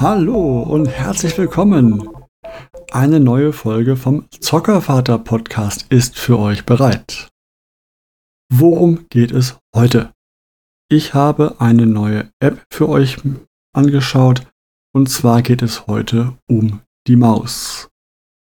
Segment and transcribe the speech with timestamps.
[0.00, 2.08] Hallo und herzlich willkommen.
[2.90, 7.28] Eine neue Folge vom Zockervater Podcast ist für euch bereit.
[8.50, 10.14] Worum geht es heute?
[10.90, 13.18] Ich habe eine neue App für euch
[13.74, 14.46] angeschaut
[14.94, 17.90] und zwar geht es heute um die Maus.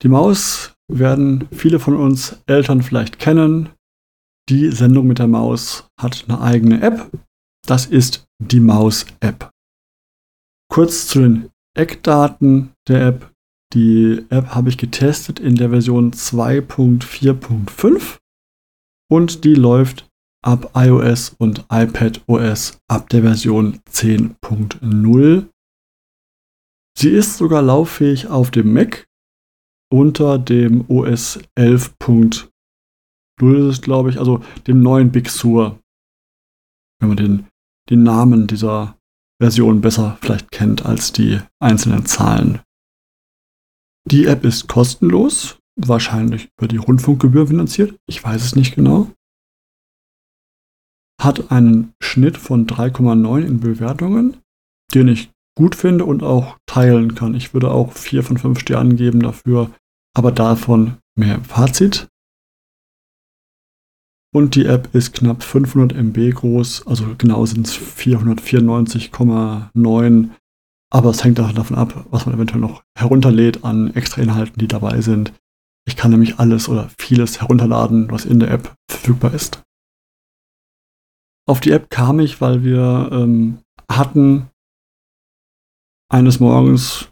[0.03, 3.69] Die Maus werden viele von uns Eltern vielleicht kennen.
[4.47, 7.09] Die Sendung mit der Maus hat eine eigene App.
[7.65, 9.50] Das ist die Maus-App.
[10.71, 13.33] Kurz zu den Eckdaten der App.
[13.73, 18.19] Die App habe ich getestet in der Version 2.4.5
[19.09, 20.09] und die läuft
[20.41, 25.49] ab iOS und iPadOS ab der Version 10.0.
[26.97, 29.05] Sie ist sogar lauffähig auf dem Mac
[29.91, 32.49] unter dem OS 11.0
[33.41, 35.79] ist es, glaube ich, also dem neuen Big Sur.
[36.99, 37.47] Wenn man den,
[37.89, 38.97] den Namen dieser
[39.41, 42.61] Version besser vielleicht kennt als die einzelnen Zahlen.
[44.05, 49.11] Die App ist kostenlos, wahrscheinlich über die Rundfunkgebühr finanziert, ich weiß es nicht genau.
[51.19, 54.37] Hat einen Schnitt von 3,9 in Bewertungen,
[54.93, 57.33] den ich gut finde und auch teilen kann.
[57.33, 59.71] Ich würde auch 4 von 5 Sternen geben dafür,
[60.15, 62.07] aber davon mehr Fazit.
[64.33, 70.29] Und die App ist knapp 500 MB groß, also genau sind es 494,9.
[70.93, 74.67] Aber es hängt auch davon ab, was man eventuell noch herunterlädt an extra Inhalten, die
[74.67, 75.33] dabei sind.
[75.85, 79.63] Ich kann nämlich alles oder vieles herunterladen, was in der App verfügbar ist.
[81.47, 83.59] Auf die App kam ich, weil wir ähm,
[83.89, 84.49] hatten
[86.09, 87.09] eines Morgens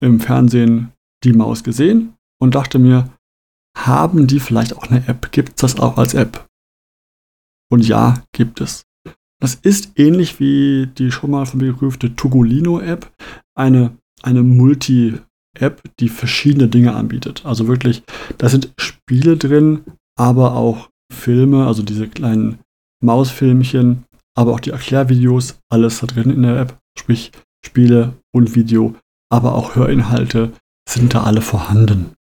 [0.00, 3.12] im Fernsehen die Maus gesehen und dachte mir,
[3.76, 5.32] haben die vielleicht auch eine App?
[5.32, 6.46] Gibt es das auch als App?
[7.70, 8.84] Und ja, gibt es.
[9.40, 13.12] Das ist ähnlich wie die schon mal von mir gerüfte Tugolino-App,
[13.54, 17.44] eine, eine Multi-App, die verschiedene Dinge anbietet.
[17.44, 18.04] Also wirklich,
[18.38, 19.84] da sind Spiele drin,
[20.16, 22.58] aber auch Filme, also diese kleinen
[23.02, 24.04] Mausfilmchen,
[24.36, 27.32] aber auch die Erklärvideos, alles da drin in der App, sprich
[27.64, 28.94] Spiele und Video,
[29.30, 30.52] aber auch Hörinhalte
[30.88, 32.14] sind da alle vorhanden.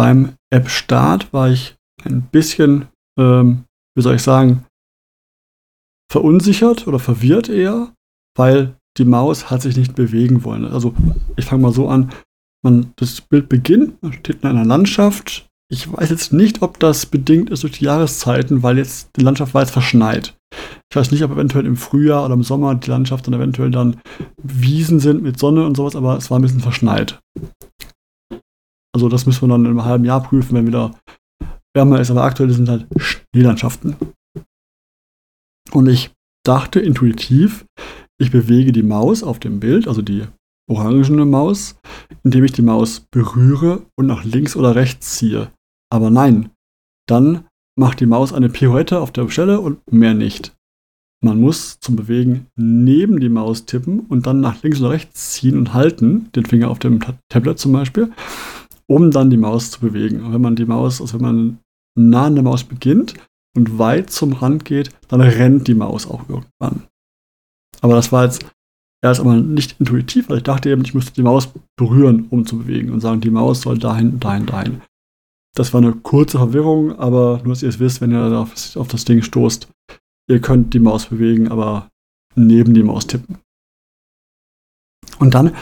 [0.00, 2.88] Beim App-Start war ich ein bisschen,
[3.18, 4.64] ähm, wie soll ich sagen,
[6.10, 7.92] verunsichert oder verwirrt eher,
[8.34, 10.64] weil die Maus hat sich nicht bewegen wollen.
[10.64, 10.94] Also
[11.36, 12.12] ich fange mal so an,
[12.64, 15.46] man, das Bild beginnt, man steht in einer Landschaft.
[15.70, 19.52] Ich weiß jetzt nicht, ob das bedingt ist durch die Jahreszeiten, weil jetzt die Landschaft
[19.52, 20.34] war jetzt verschneit.
[20.90, 24.00] Ich weiß nicht, ob eventuell im Frühjahr oder im Sommer die Landschaft dann eventuell dann
[24.42, 27.20] Wiesen sind mit Sonne und sowas, aber es war ein bisschen verschneit.
[28.92, 30.92] Also das müssen wir dann in einem halben Jahr prüfen, wenn wieder
[31.74, 32.10] wärmer ist.
[32.10, 33.96] Aber aktuell sind halt Schneelandschaften.
[35.72, 36.10] Und ich
[36.44, 37.64] dachte intuitiv,
[38.18, 40.24] ich bewege die Maus auf dem Bild, also die
[40.68, 41.78] orangene Maus,
[42.22, 45.50] indem ich die Maus berühre und nach links oder rechts ziehe.
[45.92, 46.50] Aber nein,
[47.08, 47.44] dann
[47.78, 50.54] macht die Maus eine Pirouette auf der Stelle und mehr nicht.
[51.22, 55.58] Man muss zum Bewegen neben die Maus tippen und dann nach links oder rechts ziehen
[55.58, 58.10] und halten, den Finger auf dem Tablet zum Beispiel
[58.90, 60.24] um dann die Maus zu bewegen.
[60.24, 61.58] Und wenn man die Maus, also wenn man
[61.96, 63.14] nah an der Maus beginnt
[63.56, 66.88] und weit zum Rand geht, dann rennt die Maus auch irgendwann.
[67.80, 68.44] Aber das war jetzt
[69.00, 72.58] erst einmal nicht intuitiv, weil ich dachte eben, ich müsste die Maus berühren, um zu
[72.58, 74.82] bewegen und sagen, die Maus soll dahin, dahin, dahin.
[75.54, 78.88] Das war eine kurze Verwirrung, aber nur, dass ihr es wisst, wenn ihr auf, auf
[78.88, 79.68] das Ding stoßt,
[80.28, 81.88] ihr könnt die Maus bewegen, aber
[82.34, 83.38] neben die Maus tippen.
[85.20, 85.54] Und dann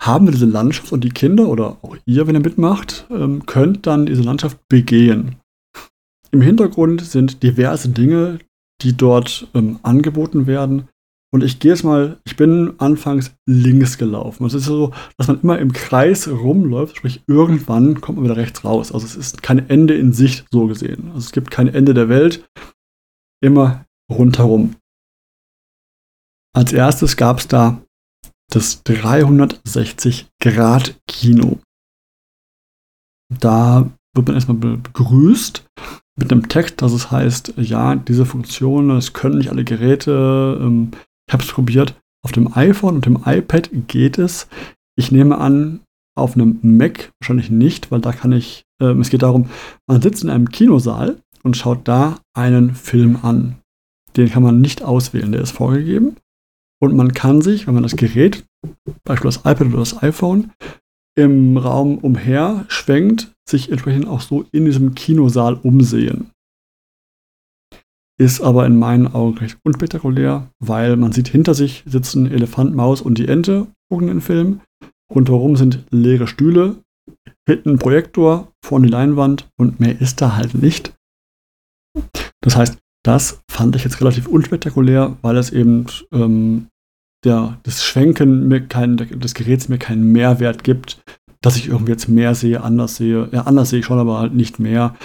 [0.00, 3.86] haben wir diese Landschaft und die Kinder oder auch ihr, wenn ihr mitmacht, ähm, könnt
[3.86, 5.36] dann diese Landschaft begehen.
[6.30, 8.38] Im Hintergrund sind diverse Dinge,
[8.82, 10.88] die dort ähm, angeboten werden.
[11.30, 14.46] Und ich gehe jetzt mal, ich bin anfangs links gelaufen.
[14.46, 18.64] Es ist so, dass man immer im Kreis rumläuft, sprich irgendwann kommt man wieder rechts
[18.64, 18.92] raus.
[18.92, 21.08] Also es ist kein Ende in Sicht so gesehen.
[21.08, 22.48] Also es gibt kein Ende der Welt,
[23.42, 24.76] immer rundherum.
[26.54, 27.82] Als erstes gab es da
[28.52, 31.58] das 360-Grad-Kino.
[33.40, 35.64] Da wird man erstmal begrüßt
[36.18, 40.90] mit einem Text, dass es heißt, ja, diese Funktion, es können nicht alle Geräte, ähm,
[41.28, 44.48] ich habe es probiert, auf dem iPhone und dem iPad geht es.
[44.96, 45.80] Ich nehme an,
[46.16, 49.48] auf einem Mac wahrscheinlich nicht, weil da kann ich, äh, es geht darum,
[49.86, 53.58] man sitzt in einem Kinosaal und schaut da einen Film an.
[54.16, 56.16] Den kann man nicht auswählen, der ist vorgegeben.
[56.80, 58.44] Und man kann sich, wenn man das Gerät,
[59.04, 60.52] beispielsweise das iPad oder das iPhone,
[61.16, 66.30] im Raum umher schwenkt, sich entsprechend auch so in diesem Kinosaal umsehen.
[68.20, 73.00] ist aber in meinen Augen recht unspektakulär, weil man sieht hinter sich sitzen Elefant, Maus
[73.00, 74.60] und die Ente, gucken den Film.
[75.12, 76.82] Rundherum sind leere Stühle,
[77.48, 80.94] hinten ein Projektor, vorne die Leinwand und mehr ist da halt nicht.
[82.40, 86.68] Das heißt, das fand ich jetzt relativ unspektakulär, weil es eben ähm,
[87.24, 91.02] der, das Schwenken mir kein, des Geräts mir keinen Mehrwert gibt,
[91.40, 93.28] dass ich irgendwie jetzt mehr sehe, anders sehe.
[93.32, 94.96] Ja, anders sehe ich schon, aber halt nicht mehr.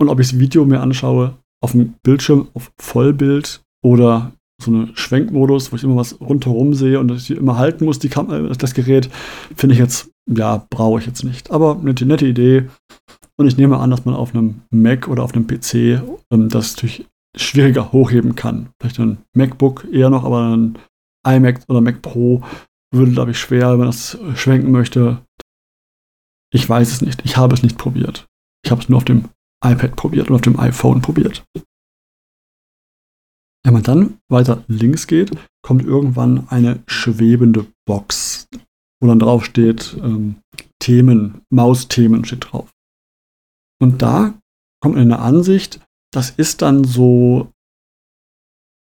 [0.00, 4.32] Und ob ich das Video mir anschaue, auf dem Bildschirm auf Vollbild oder
[4.62, 8.08] so einen Schwenkmodus, wo ich immer was rundherum sehe und ich immer halten muss, die
[8.08, 9.10] Kam äh, das Gerät,
[9.56, 11.50] finde ich jetzt, ja, brauche ich jetzt nicht.
[11.50, 12.68] Aber eine nette Idee.
[13.36, 16.76] Und ich nehme an, dass man auf einem Mac oder auf einem PC ähm, das
[16.76, 18.70] natürlich schwieriger hochheben kann.
[18.80, 20.78] Vielleicht ein MacBook eher noch, aber ein
[21.26, 22.42] iMac oder Mac Pro
[22.92, 25.24] würde, glaube ich, schwer, wenn man das schwenken möchte.
[26.52, 27.22] Ich weiß es nicht.
[27.24, 28.26] Ich habe es nicht probiert.
[28.64, 29.28] Ich habe es nur auf dem
[29.64, 31.44] iPad probiert und auf dem iPhone probiert.
[33.64, 35.30] Wenn man dann weiter links geht,
[35.62, 38.46] kommt irgendwann eine schwebende Box,
[39.00, 40.36] wo dann drauf steht ähm,
[40.78, 42.70] Themen, Mausthemen steht drauf.
[43.80, 44.38] Und da
[44.80, 45.80] kommt eine Ansicht,
[46.14, 47.52] das ist dann so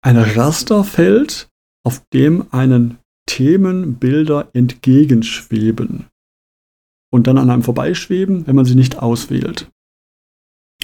[0.02, 1.50] ein Rasterfeld,
[1.86, 6.08] auf dem einen Themenbilder entgegenschweben
[7.12, 9.70] und dann an einem vorbeischweben, wenn man sie nicht auswählt.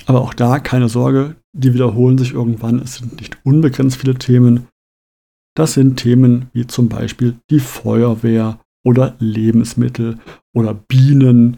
[0.06, 2.80] Aber auch da keine Sorge, die wiederholen sich irgendwann.
[2.80, 4.68] Es sind nicht unbegrenzt viele Themen.
[5.56, 10.20] Das sind Themen wie zum Beispiel die Feuerwehr oder Lebensmittel
[10.56, 11.58] oder Bienen.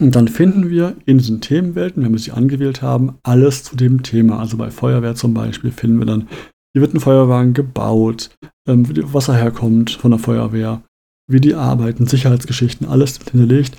[0.00, 4.02] Und dann finden wir in diesen Themenwelten, wenn wir sie angewählt haben, alles zu dem
[4.02, 4.40] Thema.
[4.40, 6.28] Also bei Feuerwehr zum Beispiel finden wir dann,
[6.74, 8.30] wie wird ein Feuerwagen gebaut,
[8.68, 10.82] ähm, wie Wasser herkommt von der Feuerwehr,
[11.30, 13.78] wie die arbeiten, Sicherheitsgeschichten, alles hinterlegt.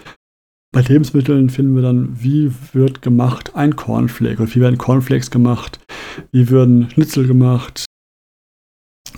[0.74, 5.80] Bei Lebensmitteln finden wir dann, wie wird gemacht ein Cornflake und wie werden Cornflakes gemacht,
[6.32, 7.86] wie würden Schnitzel gemacht,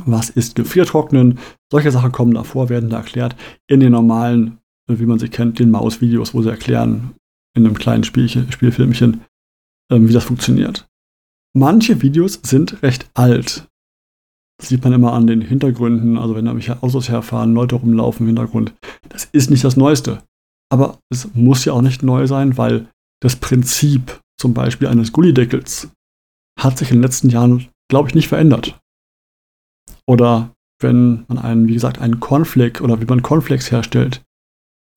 [0.06, 1.40] was ist Gefriertrocknen.
[1.72, 3.36] Solche Sachen kommen davor, werden da erklärt
[3.68, 7.16] in den normalen, wie man sie kennt, den Maus-Videos, wo sie erklären,
[7.56, 9.22] in einem kleinen Spielchen, Spielfilmchen,
[9.92, 10.88] ähm, wie das funktioniert.
[11.54, 13.68] Manche Videos sind recht alt.
[14.60, 18.26] Das sieht man immer an den Hintergründen, also wenn da welche Autos herfahren, Leute rumlaufen
[18.26, 18.74] im Hintergrund.
[19.10, 20.24] Das ist nicht das Neueste.
[20.70, 22.88] Aber es muss ja auch nicht neu sein, weil
[23.22, 25.90] das Prinzip zum Beispiel eines Gullideckels
[26.60, 28.80] hat sich in den letzten Jahren, glaube ich, nicht verändert.
[30.08, 34.24] Oder wenn man einen, wie gesagt, einen Cornflake oder wie man Cornflakes herstellt,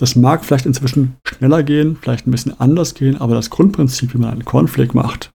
[0.00, 4.18] das mag vielleicht inzwischen schneller gehen, vielleicht ein bisschen anders gehen, aber das Grundprinzip, wie
[4.18, 5.30] man einen Cornflake macht,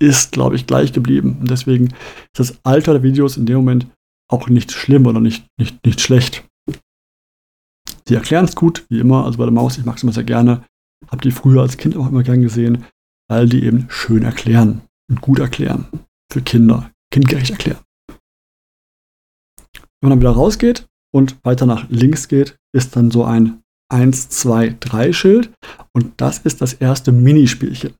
[0.00, 1.38] ist, glaube ich, gleich geblieben.
[1.40, 3.88] Und deswegen ist das Alter der Videos in dem Moment
[4.30, 6.46] auch nicht schlimm oder nicht, nicht, nicht schlecht.
[8.06, 9.24] Sie erklären es gut, wie immer.
[9.24, 10.64] Also bei der Maus, ich mag es immer sehr gerne.
[11.08, 12.84] Hab die früher als Kind auch immer gern gesehen,
[13.28, 15.88] weil die eben schön erklären und gut erklären.
[16.32, 16.92] Für Kinder.
[17.10, 17.80] Kindgerecht erklären.
[20.00, 24.28] Wenn man dann wieder rausgeht und weiter nach links geht, ist dann so ein 1,
[24.30, 25.50] 2, 3 Schild.
[25.92, 27.94] Und das ist das erste Minispielchen.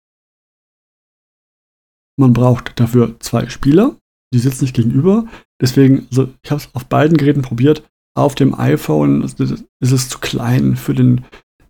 [2.18, 3.96] Man braucht dafür zwei Spieler.
[4.32, 5.26] Die sitzen nicht gegenüber.
[5.60, 9.40] Deswegen, also ich habe es auf beiden Geräten probiert auf dem iPhone ist
[9.80, 11.24] es zu klein für den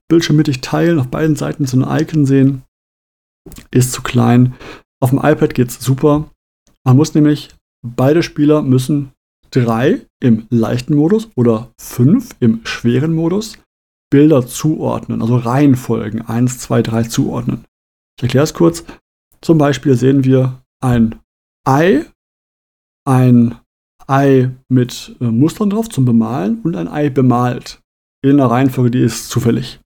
[0.08, 2.62] Bildschirm mittig teilen, auf beiden Seiten so ein Icon sehen,
[3.70, 4.54] ist zu klein.
[5.02, 6.30] Auf dem iPad geht es super.
[6.84, 7.48] Man muss nämlich,
[7.82, 9.12] beide Spieler müssen
[9.50, 13.58] drei im leichten Modus oder fünf im schweren Modus
[14.14, 17.64] Bilder zuordnen, also Reihenfolgen 1, 2, 3 zuordnen.
[18.16, 18.84] Ich erkläre es kurz.
[19.40, 21.16] Zum Beispiel sehen wir ein
[21.66, 22.04] Ei,
[23.04, 23.56] ein
[24.06, 27.80] Ei mit äh, Mustern drauf zum Bemalen und ein Ei bemalt.
[28.22, 29.80] In einer Reihenfolge, die ist zufällig.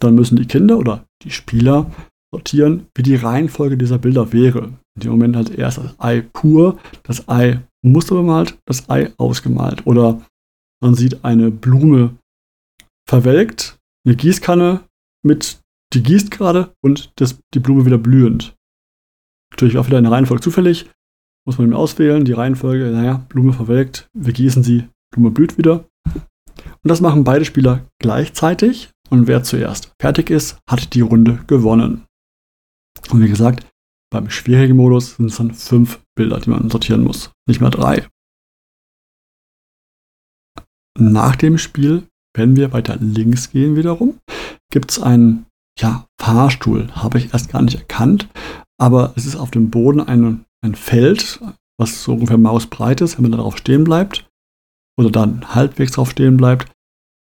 [0.00, 1.88] Dann müssen die Kinder oder die Spieler
[2.34, 4.72] sortieren, wie die Reihenfolge dieser Bilder wäre.
[4.96, 9.86] In dem Moment halt erst das Ei pur, das Ei musterbemalt, das Ei ausgemalt.
[9.86, 10.20] Oder
[10.82, 12.16] man sieht eine Blume
[13.08, 14.84] verwelkt, eine Gießkanne
[15.24, 15.60] mit,
[15.94, 18.54] die gießt gerade und das, die Blume wieder blühend.
[19.50, 20.90] Natürlich auch wieder eine Reihenfolge zufällig
[21.48, 25.88] muss man auswählen, die Reihenfolge, naja, Blume verwelkt, wir gießen sie, Blume blüht wieder.
[26.04, 32.04] Und das machen beide Spieler gleichzeitig und wer zuerst fertig ist, hat die Runde gewonnen.
[33.08, 33.66] Und wie gesagt,
[34.10, 38.06] beim schwierigen Modus sind es dann fünf Bilder, die man sortieren muss, nicht mehr drei.
[40.98, 44.18] Nach dem Spiel, wenn wir weiter links gehen wiederum,
[44.70, 45.46] gibt es einen
[45.78, 46.90] ja, Fahrstuhl.
[46.92, 48.28] Habe ich erst gar nicht erkannt,
[48.80, 51.40] aber es ist auf dem Boden eine ein Feld,
[51.78, 54.28] was so ungefähr mausbreit ist, wenn man darauf stehen bleibt
[54.98, 56.72] oder dann halbwegs drauf stehen bleibt,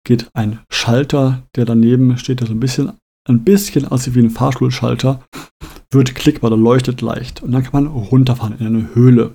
[0.07, 2.93] geht ein Schalter, der daneben steht, der so ein bisschen
[3.29, 5.23] ein bisschen aussieht wie ein Fahrstuhlschalter,
[5.91, 7.43] wird klickbar, der leuchtet leicht.
[7.43, 9.35] Und dann kann man runterfahren in eine Höhle.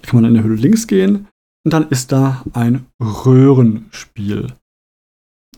[0.00, 1.28] Da kann man in der Höhle links gehen
[1.64, 4.52] und dann ist da ein Röhrenspiel.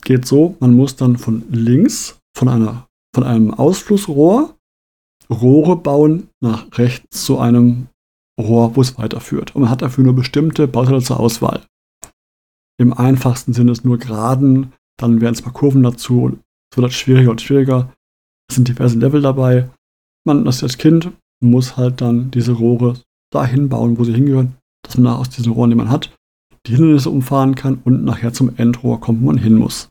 [0.02, 4.56] Geht so, man muss dann von links, von, einer, von einem Ausflussrohr,
[5.30, 7.88] Rohre bauen nach rechts zu einem
[8.38, 9.54] Rohr, wo es weiterführt.
[9.54, 11.64] Und man hat dafür nur bestimmte Bauteile zur Auswahl.
[12.78, 16.38] Im einfachsten sind es nur Geraden, dann werden es mal Kurven dazu.
[16.70, 17.92] Es wird halt schwieriger und schwieriger.
[18.48, 19.70] Es sind diverse Level dabei.
[20.26, 23.00] Man, das als Kind, muss halt dann diese Rohre
[23.32, 26.14] dahin bauen, wo sie hingehören, dass man aus diesen Rohren, die man hat,
[26.66, 29.90] die Hindernisse umfahren kann und nachher zum Endrohr kommt, wo man hin muss.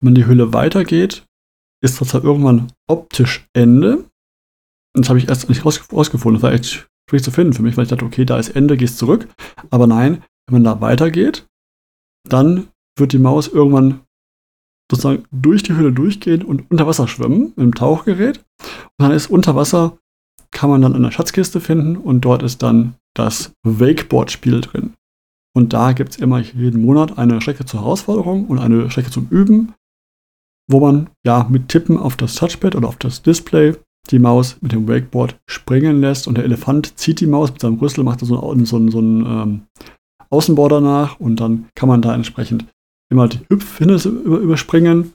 [0.00, 1.24] Wenn man die Höhle weitergeht,
[1.82, 4.04] ist das halt irgendwann optisch Ende.
[4.94, 6.34] Das habe ich erst nicht rausgefunden.
[6.34, 8.76] Das war echt schwierig zu finden für mich, weil ich dachte, okay, da ist Ende,
[8.76, 9.28] gehst zurück.
[9.70, 11.46] Aber nein, wenn man da weitergeht,
[12.28, 14.00] dann wird die Maus irgendwann
[14.90, 18.38] sozusagen durch die Höhle durchgehen und unter Wasser schwimmen mit dem Tauchgerät.
[18.38, 19.98] Und dann ist unter Wasser,
[20.50, 24.94] kann man dann eine Schatzkiste finden und dort ist dann das Wakeboard-Spiel drin.
[25.54, 29.28] Und da gibt es immer jeden Monat eine Strecke zur Herausforderung und eine Strecke zum
[29.28, 29.74] Üben,
[30.70, 33.76] wo man ja mit Tippen auf das Touchpad oder auf das Display
[34.10, 37.78] die Maus mit dem Wakeboard springen lässt und der Elefant zieht die Maus mit seinem
[37.78, 39.62] Rüssel, macht so, einen, so, einen, so einen ähm,
[40.30, 42.66] Außenborder nach und dann kann man da entsprechend
[43.10, 45.12] immer die Hüpfhindernisse über, überspringen.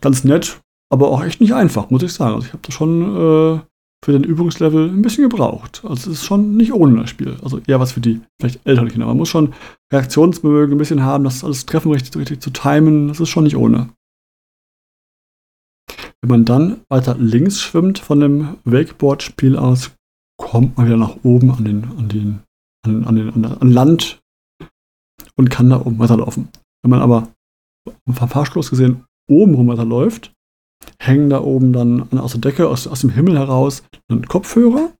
[0.00, 2.34] Ganz nett, aber auch echt nicht einfach, muss ich sagen.
[2.34, 3.60] Also ich habe das schon äh,
[4.04, 5.82] für den Übungslevel ein bisschen gebraucht.
[5.84, 7.36] Also es ist schon nicht ohne das Spiel.
[7.42, 9.06] Also eher was für die vielleicht älteren Kinder.
[9.06, 9.54] Man muss schon
[9.92, 13.08] Reaktionsvermögen ein bisschen haben, das alles Treffen richtig, richtig zu timen.
[13.08, 13.90] Das ist schon nicht ohne.
[16.20, 19.92] Wenn man dann weiter links schwimmt von dem Wakeboard-Spiel aus,
[20.38, 22.42] kommt man wieder nach oben an den, an den,
[22.84, 24.20] an, an den, an, an Land
[25.36, 26.48] und kann da oben weiterlaufen.
[26.82, 27.28] Wenn man aber
[28.12, 30.32] vom Fahrschluss gesehen oben rum weiterläuft,
[30.98, 34.92] hängen da oben dann aus der Decke, aus, aus dem Himmel heraus, ein Kopfhörer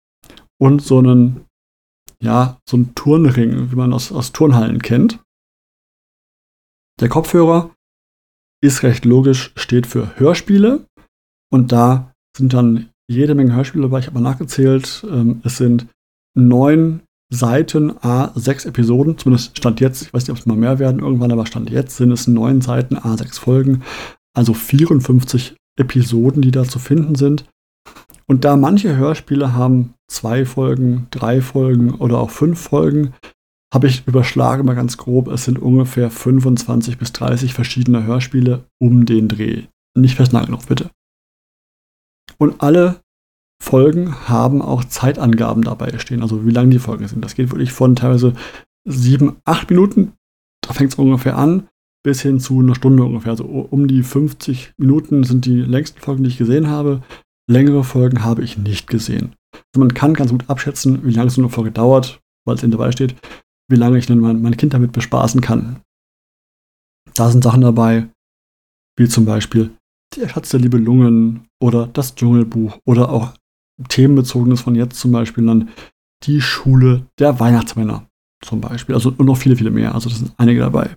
[0.58, 1.44] und so einen,
[2.20, 5.20] ja, so ein Turnring, wie man aus, aus Turnhallen kennt.
[7.00, 7.74] Der Kopfhörer
[8.62, 10.86] ist recht logisch, steht für Hörspiele
[11.52, 14.00] und da sind dann jede Menge Hörspiele dabei.
[14.00, 15.06] Ich habe mal nachgezählt.
[15.08, 15.86] Ähm, es sind
[16.34, 17.02] neun
[17.32, 21.00] Seiten, A, sechs Episoden, zumindest Stand jetzt, ich weiß nicht, ob es mal mehr werden
[21.00, 23.82] irgendwann, aber Stand jetzt sind es neun Seiten, A, sechs Folgen,
[24.34, 27.44] also 54 Episoden, die da zu finden sind.
[28.26, 33.14] Und da manche Hörspiele haben zwei Folgen, drei Folgen oder auch fünf Folgen,
[33.72, 39.06] habe ich überschlagen mal ganz grob, es sind ungefähr 25 bis 30 verschiedene Hörspiele um
[39.06, 39.64] den Dreh.
[39.96, 40.90] Nicht festnageln noch, bitte.
[42.38, 43.00] Und alle
[43.62, 47.24] Folgen haben auch Zeitangaben dabei stehen, also wie lang die Folgen sind.
[47.24, 48.34] Das geht wirklich von teilweise
[48.86, 50.12] sieben, acht Minuten,
[50.62, 51.68] da fängt es ungefähr an,
[52.06, 53.32] bis hin zu einer Stunde ungefähr.
[53.32, 57.02] Also um die 50 Minuten sind die längsten Folgen, die ich gesehen habe.
[57.50, 59.34] Längere Folgen habe ich nicht gesehen.
[59.52, 62.70] Also man kann ganz gut abschätzen, wie lange so eine Folge dauert, weil es eben
[62.70, 63.16] dabei steht,
[63.68, 65.80] wie lange ich denn mein, mein Kind damit bespaßen kann.
[67.14, 68.06] Da sind Sachen dabei,
[68.96, 69.72] wie zum Beispiel
[70.14, 73.34] der Schatz der Libellungen oder das Dschungelbuch oder auch
[73.88, 75.70] themenbezogenes von jetzt zum Beispiel dann
[76.22, 78.06] die Schule der Weihnachtsmänner
[78.44, 78.94] zum Beispiel.
[78.94, 79.92] Also und noch viele, viele mehr.
[79.92, 80.94] Also das sind einige dabei.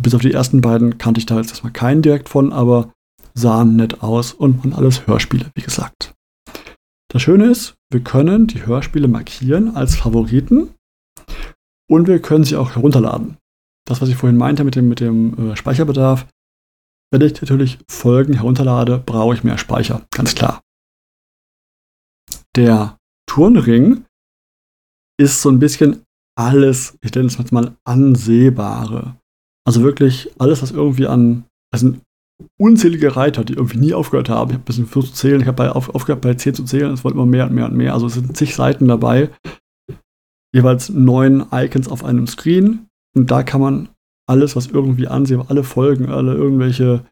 [0.00, 2.92] Bis auf die ersten beiden kannte ich da jetzt erstmal keinen direkt von, aber
[3.34, 6.14] sahen nett aus und waren alles Hörspiele, wie gesagt.
[7.10, 10.74] Das Schöne ist, wir können die Hörspiele markieren als Favoriten
[11.88, 13.38] und wir können sie auch herunterladen.
[13.86, 16.26] Das, was ich vorhin meinte mit dem, mit dem äh, Speicherbedarf,
[17.12, 20.60] wenn ich natürlich Folgen herunterlade, brauche ich mehr Speicher, ganz klar.
[22.56, 24.04] Der Turnring
[25.18, 26.02] ist so ein bisschen
[26.36, 29.16] alles, ich nenne es mal ansehbare.
[29.66, 31.44] Also wirklich alles, was irgendwie an,
[31.74, 32.00] sind
[32.58, 34.50] unzählige Reiter, die irgendwie nie aufgehört haben.
[34.50, 36.92] Ich habe ein bisschen versucht zu zählen, ich habe auf, aufgehört bei 10 zu zählen,
[36.92, 37.92] es wurde immer mehr und mehr und mehr.
[37.94, 39.30] Also es sind zig Seiten dabei,
[40.54, 43.88] jeweils neun Icons auf einem Screen und da kann man
[44.28, 47.04] alles, was irgendwie ansehen, alle Folgen, alle irgendwelche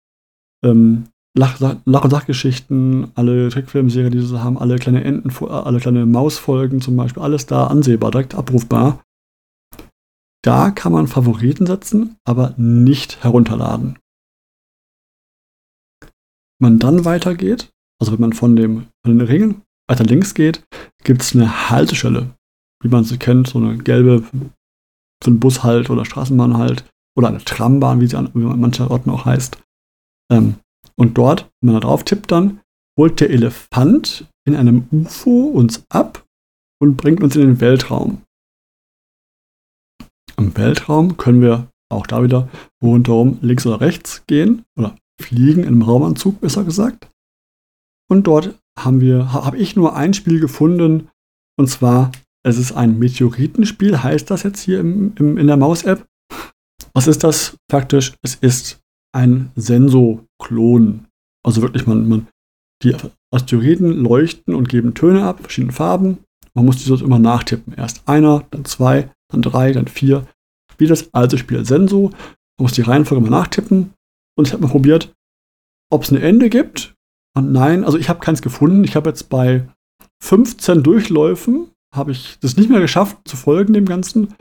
[0.65, 1.05] ähm,
[1.37, 6.81] Lach, Lach- und Sachgeschichten, alle Trickfilmserien, die sie haben, alle kleine Enten, alle kleine Mausfolgen
[6.81, 9.03] zum Beispiel, alles da ansehbar, direkt abrufbar.
[10.45, 13.99] Da kann man Favoriten setzen, aber nicht herunterladen.
[16.61, 20.63] Wenn man dann weitergeht, also wenn man von, dem, von den Ringen weiter links geht,
[21.03, 22.35] gibt es eine Haltestelle,
[22.83, 24.23] wie man sie kennt, so eine gelbe,
[25.23, 26.85] so ein Bushalt oder Straßenbahnhalt
[27.17, 29.57] oder eine Trambahn, wie sie an, wie man mancher Orten auch heißt.
[30.31, 30.57] Ähm,
[30.97, 32.61] und dort, wenn man da drauf tippt, dann
[32.99, 36.25] holt der Elefant in einem UFO uns ab
[36.83, 38.24] und bringt uns in den Weltraum.
[40.37, 42.49] Im Weltraum können wir auch da wieder
[42.83, 47.09] rundherum links oder rechts gehen oder fliegen im Raumanzug, besser gesagt.
[48.11, 51.09] Und dort haben wir, habe ich nur ein Spiel gefunden,
[51.57, 52.11] und zwar,
[52.45, 56.05] es ist ein Meteoritenspiel, heißt das jetzt hier im, im, in der Maus-App.
[56.93, 58.15] Was ist das faktisch?
[58.23, 58.81] Es ist
[59.15, 61.07] ein Senso-Klon.
[61.45, 62.27] Also wirklich, man, man,
[62.83, 62.95] die
[63.33, 66.19] Asteroiden leuchten und geben Töne ab, verschiedene Farben.
[66.55, 67.75] Man muss diese immer nachtippen.
[67.75, 70.27] Erst einer, dann zwei, dann drei, dann vier.
[70.79, 72.11] Wie das alte Spiel Senso.
[72.59, 73.93] Man muss die Reihenfolge mal nachtippen.
[74.37, 75.15] Und ich habe mal probiert,
[75.91, 76.95] ob es ein Ende gibt.
[77.37, 78.85] Und nein, also ich habe keins gefunden.
[78.85, 79.69] Ich habe jetzt bei
[80.23, 84.35] 15 Durchläufen, habe ich das nicht mehr geschafft zu folgen dem Ganzen.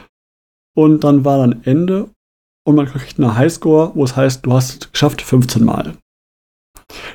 [0.75, 2.09] Und dann war dann Ende
[2.65, 5.97] und man kriegt eine Highscore, wo es heißt, du hast es geschafft 15 Mal.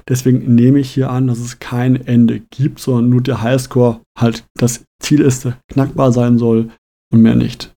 [0.09, 4.45] Deswegen nehme ich hier an, dass es kein Ende gibt, sondern nur der Highscore halt
[4.55, 6.71] das Ziel ist, knackbar sein soll
[7.13, 7.75] und mehr nicht.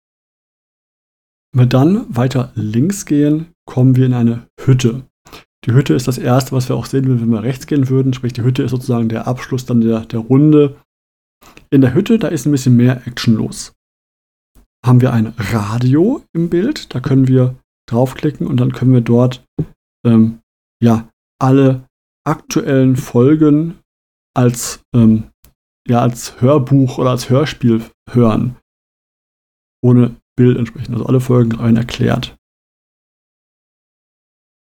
[1.51, 5.03] Wenn wir dann weiter links gehen, kommen wir in eine Hütte.
[5.65, 8.13] Die Hütte ist das erste, was wir auch sehen wenn wir rechts gehen würden.
[8.13, 10.77] Sprich, die Hütte ist sozusagen der Abschluss dann der, der Runde.
[11.69, 13.73] In der Hütte, da ist ein bisschen mehr Action los.
[14.85, 17.55] Haben wir ein Radio im Bild, da können wir
[17.89, 19.43] draufklicken und dann können wir dort
[20.05, 20.39] ähm,
[20.81, 21.09] ja,
[21.41, 21.85] alle
[22.25, 23.79] aktuellen Folgen
[24.35, 25.29] als, ähm,
[25.87, 28.55] ja, als Hörbuch oder als Hörspiel hören.
[29.81, 30.93] Ohne Bild entsprechend.
[30.95, 32.37] Also alle Folgen rein erklärt.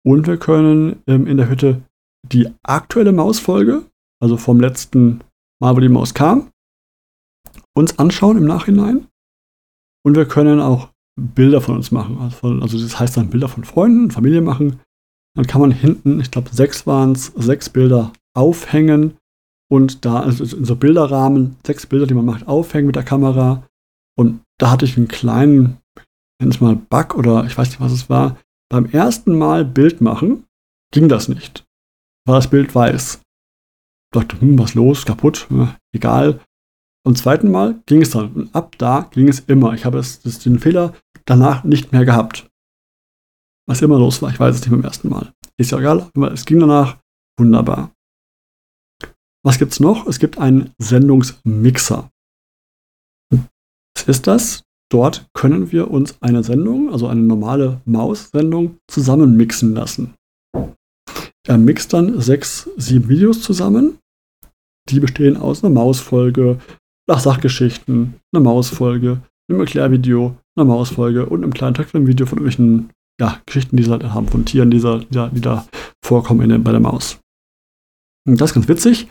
[0.05, 1.83] Und wir können ähm, in der Hütte
[2.26, 3.85] die aktuelle Mausfolge,
[4.21, 5.21] also vom letzten
[5.61, 6.50] Mal, wo die Maus kam,
[7.75, 9.09] uns anschauen im Nachhinein.
[10.05, 12.19] Und wir können auch Bilder von uns machen.
[12.19, 14.81] Also, also das heißt dann Bilder von Freunden, Familie machen.
[15.37, 19.17] Dann kann man hinten, ich glaube sechs waren es, sechs Bilder aufhängen
[19.71, 23.67] und da also in so Bilderrahmen sechs Bilder, die man macht, aufhängen mit der Kamera.
[24.19, 25.79] Und da hatte ich einen kleinen,
[26.40, 28.38] nenn es mal Bug oder ich weiß nicht, was es war.
[28.70, 30.44] Beim ersten Mal Bild machen
[30.92, 31.64] ging das nicht.
[32.27, 33.16] War das Bild weiß.
[33.16, 36.40] Ich dachte, hm, was los, kaputt, ja, egal.
[37.05, 38.33] Beim zweiten Mal ging es dann.
[38.33, 39.73] Und ab da ging es immer.
[39.73, 40.94] Ich habe das, das, den Fehler
[41.25, 42.46] danach nicht mehr gehabt.
[43.66, 45.33] Was immer los war, ich weiß es nicht beim ersten Mal.
[45.57, 46.99] Ist ja egal, es ging danach
[47.38, 47.92] wunderbar.
[49.42, 50.07] Was gibt es noch?
[50.07, 52.11] Es gibt einen Sendungsmixer.
[54.03, 54.63] Ist das?
[54.91, 60.15] Dort können wir uns eine Sendung, also eine normale Maus-Sendung, zusammenmixen lassen.
[61.47, 63.99] Er mixt dann sechs, sieben Videos zusammen.
[64.89, 66.59] Die bestehen aus einer Mausfolge,
[67.09, 73.41] nach Sachgeschichten, einer Mausfolge, einem Erklärvideo, einer Mausfolge und einem kleinen Trickfilm-Video von irgendwelchen ja,
[73.47, 75.67] Geschichten, die sie halt haben, von Tieren, die, da, die da
[76.05, 77.19] vorkommen in, bei der Maus.
[78.27, 79.09] Und das ist ganz witzig,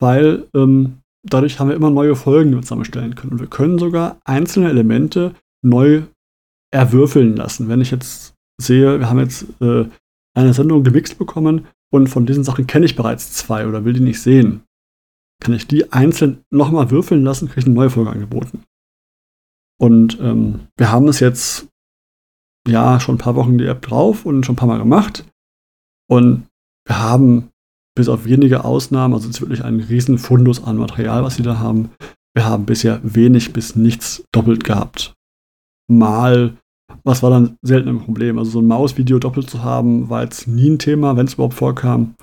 [0.00, 3.32] weil ähm, dadurch haben wir immer neue Folgen, die wir zusammenstellen können.
[3.32, 6.02] Und wir können sogar einzelne Elemente neu
[6.70, 7.68] erwürfeln lassen.
[7.68, 9.86] Wenn ich jetzt sehe, wir haben jetzt äh,
[10.34, 14.00] eine Sendung gemixt bekommen und von diesen Sachen kenne ich bereits zwei oder will die
[14.00, 14.62] nicht sehen,
[15.40, 18.62] kann ich die einzeln nochmal würfeln lassen, kriege ich eine neue Folge angeboten.
[19.78, 21.68] Und ähm, wir haben es jetzt
[22.66, 25.24] ja schon ein paar Wochen die App drauf und schon ein paar Mal gemacht.
[26.08, 26.46] Und
[26.86, 27.51] wir haben
[27.94, 31.42] bis auf wenige Ausnahmen, also es ist wirklich ein riesen Fundus an Material, was sie
[31.42, 31.90] da haben.
[32.34, 35.14] Wir haben bisher wenig bis nichts doppelt gehabt.
[35.90, 36.56] Mal,
[37.04, 38.38] was war dann selten ein Problem.
[38.38, 41.54] Also so ein Mausvideo doppelt zu haben, war jetzt nie ein Thema, wenn es überhaupt
[41.54, 42.14] vorkam.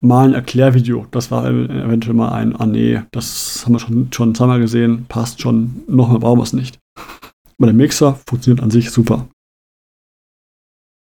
[0.00, 4.32] Mal ein Erklärvideo, das war eventuell mal ein, ah nee, das haben wir schon, schon
[4.32, 6.78] zweimal gesehen, passt schon, nochmal brauchen wir es nicht.
[7.58, 9.28] Aber der Mixer funktioniert an sich super.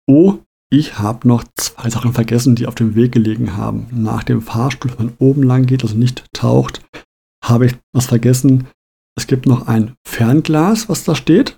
[0.08, 0.40] Oh,
[0.72, 3.88] ich habe noch zwei Sachen vergessen, die auf dem Weg gelegen haben.
[3.92, 6.82] Nach dem Fahrstuhl, wenn man oben lang geht, also nicht taucht,
[7.44, 8.68] habe ich was vergessen.
[9.18, 11.58] Es gibt noch ein Fernglas, was da steht.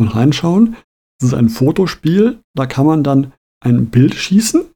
[0.00, 0.76] Und reinschauen.
[1.18, 2.40] Das ist ein Fotospiel.
[2.54, 4.66] Da kann man dann ein Bild schießen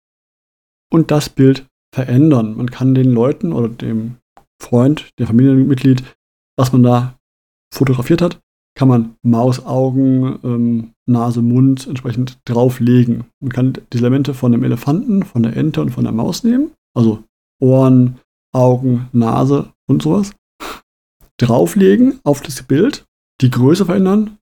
[0.93, 2.57] und das Bild verändern.
[2.57, 4.17] Man kann den Leuten oder dem
[4.61, 6.03] Freund, dem Familienmitglied,
[6.57, 7.19] was man da
[7.73, 8.41] fotografiert hat,
[8.83, 13.27] kann man Mausaugen, ähm, Nase, Mund entsprechend drauflegen.
[13.39, 16.73] Man kann die Elemente von dem Elefanten, von der Ente und von der Maus nehmen,
[16.93, 17.23] also
[17.63, 18.19] Ohren,
[18.53, 20.33] Augen, Nase und sowas,
[21.41, 23.05] drauflegen auf das Bild,
[23.41, 24.39] die Größe verändern,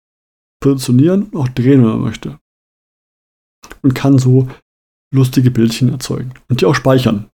[0.63, 2.39] positionieren und auch drehen, wenn man möchte.
[3.81, 4.51] Und kann so
[5.15, 7.31] lustige Bildchen erzeugen und die auch speichern.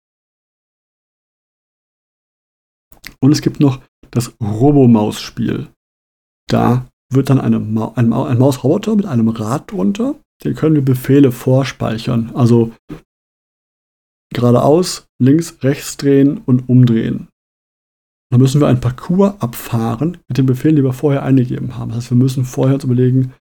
[3.20, 5.72] Und es gibt noch das Robomaus-Spiel.
[6.48, 10.16] Da wird dann eine Ma ein, Ma ein Mausroboter mit einem Rad drunter.
[10.44, 12.32] Den können wir Befehle vorspeichern.
[12.36, 12.74] Also
[14.34, 17.28] geradeaus, links, rechts drehen und umdrehen.
[18.30, 21.90] Dann müssen wir ein Parcours abfahren mit den Befehlen, die wir vorher eingegeben haben.
[21.90, 23.34] Das heißt, wir müssen vorher uns überlegen,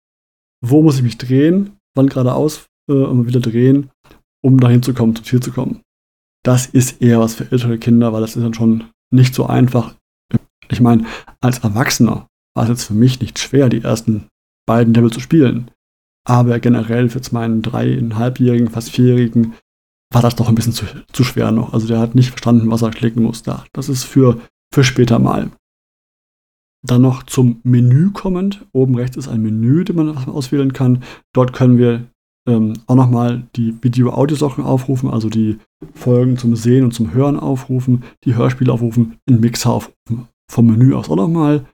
[0.62, 3.90] wo muss ich mich drehen, wann geradeaus äh, und wieder drehen,
[4.42, 5.80] um dahin zu kommen, zum Ziel zu kommen.
[6.44, 9.96] Das ist eher was für ältere Kinder, weil das ist dann schon nicht so einfach.
[10.68, 11.06] Ich meine,
[11.40, 14.26] als Erwachsener war es jetzt für mich nicht schwer, die ersten
[14.66, 15.70] beiden Level zu spielen.
[16.26, 19.54] Aber generell für meinen dreieinhalbjährigen, fast vierjährigen
[20.12, 21.74] war das doch ein bisschen zu, zu schwer noch.
[21.74, 23.42] Also der hat nicht verstanden, was er klicken muss.
[23.42, 24.40] Das ist für,
[24.72, 25.50] für später mal.
[26.86, 28.64] Dann noch zum Menü kommend.
[28.72, 31.02] Oben rechts ist ein Menü, den man auswählen kann.
[31.32, 32.06] Dort können wir
[32.46, 35.58] ähm, auch nochmal die Video-Audio-Sachen aufrufen, also die
[35.94, 40.28] Folgen zum Sehen und zum Hören aufrufen, die Hörspiele aufrufen, den Mixer aufrufen.
[40.50, 41.64] Vom Menü aus auch nochmal.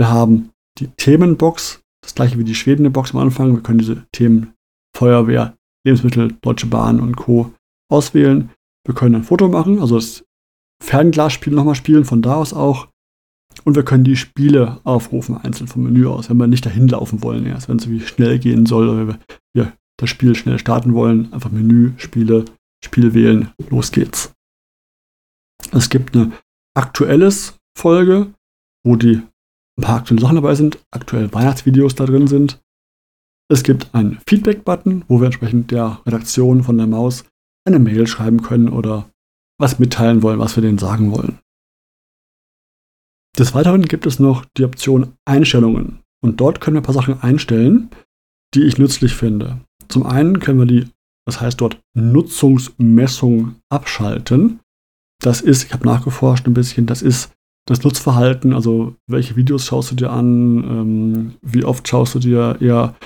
[0.00, 3.54] Wir haben die Themenbox, das gleiche wie die schwedende Box am Anfang.
[3.54, 4.54] Wir können diese Themen
[4.96, 7.52] Feuerwehr, Lebensmittel, Deutsche Bahn und Co.
[7.92, 8.48] auswählen.
[8.86, 10.24] Wir können ein Foto machen, also das
[10.82, 12.88] Fernglasspiel nochmal spielen, von da aus auch.
[13.64, 17.22] Und wir können die Spiele aufrufen, einzeln vom Menü aus, wenn wir nicht dahin laufen
[17.22, 19.18] wollen, erst wenn es irgendwie schnell gehen soll oder wenn
[19.52, 21.30] wir das Spiel schnell starten wollen.
[21.30, 22.46] Einfach Menü, Spiele,
[22.82, 24.32] Spiel wählen, los geht's.
[25.72, 26.32] Es gibt eine
[26.74, 28.32] aktuelles Folge,
[28.82, 29.20] wo die
[29.80, 32.60] ein paar aktuelle Sachen dabei sind, aktuelle Weihnachtsvideos da drin sind.
[33.50, 37.24] Es gibt einen Feedback-Button, wo wir entsprechend der Redaktion von der Maus
[37.66, 39.10] eine Mail schreiben können oder
[39.58, 41.38] was mitteilen wollen, was wir denen sagen wollen.
[43.38, 46.00] Des Weiteren gibt es noch die Option Einstellungen.
[46.22, 47.90] Und dort können wir ein paar Sachen einstellen,
[48.54, 49.60] die ich nützlich finde.
[49.88, 50.90] Zum einen können wir die,
[51.26, 54.60] das heißt dort Nutzungsmessung abschalten.
[55.22, 57.32] Das ist, ich habe nachgeforscht ein bisschen, das ist
[57.70, 62.56] das Nutzverhalten, also welche Videos schaust du dir an, ähm, wie oft schaust du dir
[62.60, 62.96] eher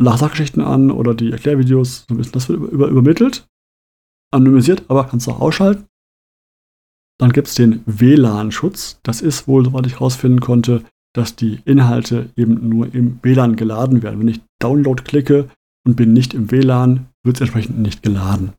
[0.00, 3.48] Sachgeschichten an oder die Erklärvideos, so ein bisschen das wird über, über, übermittelt,
[4.32, 5.86] anonymisiert, aber kannst du auch ausschalten.
[7.20, 9.00] Dann gibt es den WLAN-Schutz.
[9.02, 14.04] Das ist wohl, soweit ich herausfinden konnte, dass die Inhalte eben nur im WLAN geladen
[14.04, 14.20] werden.
[14.20, 15.50] Wenn ich Download klicke
[15.84, 18.52] und bin nicht im WLAN, wird es entsprechend nicht geladen.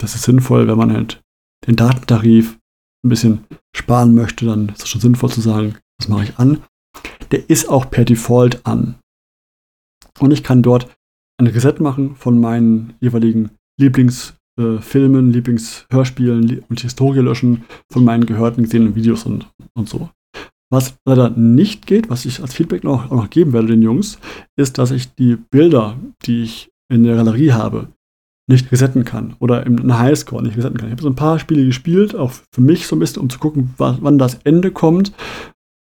[0.00, 1.20] Das ist sinnvoll, wenn man halt
[1.66, 2.58] den Datentarif
[3.06, 6.62] ein bisschen sparen möchte, dann ist es schon sinnvoll zu sagen, das mache ich an.
[7.30, 8.96] Der ist auch per Default an.
[10.18, 10.88] Und ich kann dort
[11.38, 18.62] ein Reset machen von meinen jeweiligen Lieblings- äh, Lieblingshörspielen und Historie löschen von meinen gehörten,
[18.62, 20.10] gesehenen Videos und, und so.
[20.70, 24.18] Was leider nicht geht, was ich als Feedback noch, auch noch geben werde den Jungs,
[24.56, 27.88] ist, dass ich die Bilder, die ich in der Galerie habe,
[28.48, 30.88] nicht resetten kann oder im Highscore nicht resetten kann.
[30.88, 33.38] Ich habe so ein paar Spiele gespielt, auch für mich so ein bisschen, um zu
[33.38, 35.12] gucken, wann das Ende kommt.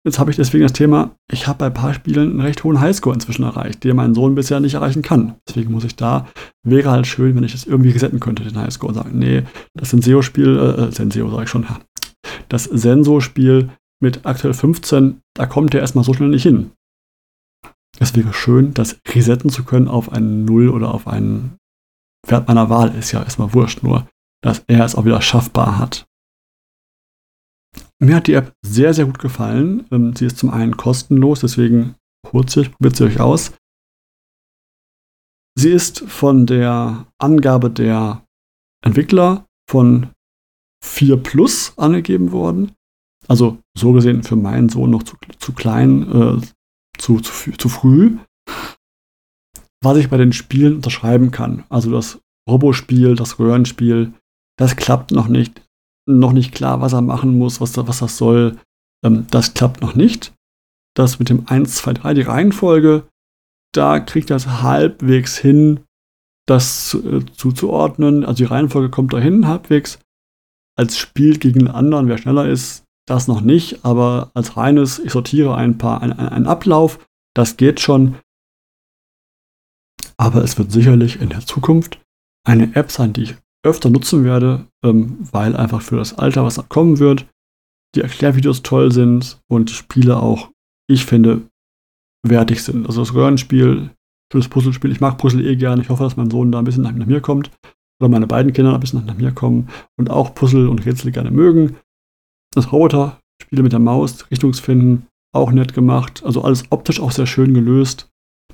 [0.06, 2.80] Jetzt habe ich deswegen das Thema, ich habe bei ein paar Spielen einen recht hohen
[2.80, 5.36] Highscore inzwischen erreicht, den mein Sohn bisher nicht erreichen kann.
[5.48, 6.28] Deswegen muss ich da,
[6.64, 9.44] wäre halt schön, wenn ich das irgendwie resetten könnte, den Highscore, und sagen, nee,
[9.74, 11.66] das Senseo-Spiel, äh, äh Senseo sage ich schon,
[12.48, 13.70] das Sensor-Spiel
[14.02, 16.72] mit aktuell 15, da kommt der erstmal so schnell nicht hin.
[18.00, 21.59] Es wäre schön, das resetten zu können auf einen Null oder auf einen
[22.28, 24.08] Wert meiner Wahl, ist ja erstmal wurscht, nur
[24.42, 26.06] dass er es auch wieder schaffbar hat.
[28.02, 29.86] Mir hat die App sehr, sehr gut gefallen.
[29.92, 31.96] Ähm, sie ist zum einen kostenlos, deswegen
[32.32, 33.52] holt sie euch, probiert sie euch aus.
[35.58, 38.26] Sie ist von der Angabe der
[38.82, 40.12] Entwickler von
[40.82, 42.72] 4 Plus angegeben worden.
[43.28, 46.42] Also so gesehen für meinen Sohn noch zu, zu klein, äh,
[46.98, 48.18] zu, zu, zu früh.
[49.82, 51.64] Was ich bei den Spielen unterschreiben kann.
[51.70, 54.14] Also das Robospiel, das Röhrenspiel,
[54.58, 55.62] das klappt noch nicht
[56.10, 58.58] noch nicht klar, was er machen muss, was, was das soll.
[59.06, 60.34] Ähm, das klappt noch nicht.
[60.96, 63.08] Das mit dem 1, 2, 3, die Reihenfolge,
[63.74, 65.82] da kriegt er es halbwegs hin,
[66.48, 68.26] das äh, zuzuordnen.
[68.26, 70.00] Also die Reihenfolge kommt dahin halbwegs.
[70.76, 75.12] Als Spiel gegen einen anderen, wer schneller ist, das noch nicht, aber als reines, ich
[75.12, 78.16] sortiere ein paar, einen Ablauf, das geht schon.
[80.20, 82.02] Aber es wird sicherlich in der Zukunft
[82.46, 86.68] eine App sein, die ich öfter nutzen werde, ähm, weil einfach für das Alter, was
[86.70, 87.26] kommen wird,
[87.96, 90.50] die Erklärvideos toll sind und die Spiele auch,
[90.90, 91.42] ich finde,
[92.26, 92.86] wertig sind.
[92.86, 93.92] Also das Röhrenspiel,
[94.32, 94.92] schönes Puzzlespiel.
[94.92, 95.82] Ich mag Puzzle eh gerne.
[95.82, 97.52] Ich hoffe, dass mein Sohn da ein bisschen nach, nach mir kommt.
[98.02, 101.12] Oder meine beiden Kinder ein bisschen nach, nach mir kommen und auch Puzzle und Rätsel
[101.12, 101.78] gerne mögen.
[102.54, 106.24] Das Roboter-Spiele mit der Maus, Richtungsfinden, auch nett gemacht.
[106.26, 108.09] Also alles optisch auch sehr schön gelöst.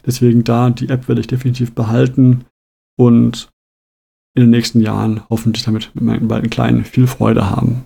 [0.05, 2.45] Deswegen da, die App werde ich definitiv behalten.
[2.97, 3.49] Und
[4.35, 7.85] in den nächsten Jahren hoffentlich damit mit meinen beiden Kleinen viel Freude haben.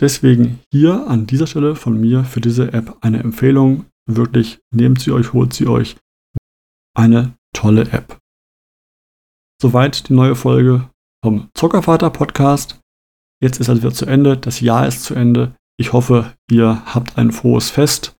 [0.00, 3.86] Deswegen hier an dieser Stelle von mir für diese App eine Empfehlung.
[4.06, 5.96] Wirklich nehmt sie euch, holt sie euch.
[6.96, 8.18] Eine tolle App.
[9.60, 10.88] Soweit die neue Folge
[11.22, 12.80] vom Zuckervater Podcast.
[13.42, 14.36] Jetzt ist also wieder zu Ende.
[14.36, 15.54] Das Jahr ist zu Ende.
[15.76, 18.16] Ich hoffe, ihr habt ein frohes Fest.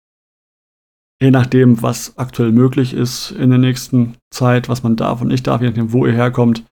[1.21, 5.47] Je nachdem, was aktuell möglich ist in der nächsten Zeit, was man darf und nicht
[5.47, 6.63] darf, je nachdem, wo ihr herkommt,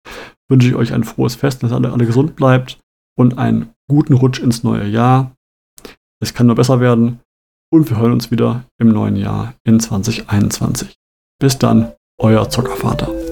[0.48, 2.78] wünsche ich euch ein frohes Fest, dass alle, alle gesund bleibt
[3.16, 5.34] und einen guten Rutsch ins neue Jahr.
[6.20, 7.20] Es kann nur besser werden
[7.70, 10.96] und wir hören uns wieder im neuen Jahr in 2021.
[11.38, 13.27] Bis dann, euer Zockervater.